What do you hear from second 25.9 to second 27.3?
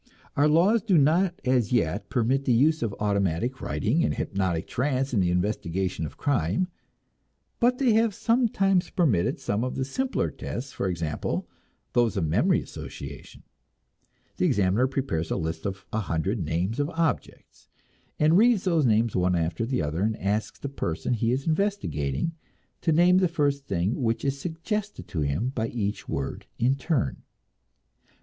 word in turn.